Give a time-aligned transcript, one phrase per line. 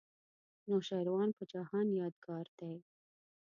[0.59, 2.75] د نوشیروان په جهان یادګار دی.